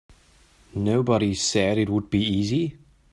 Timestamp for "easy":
2.23-2.79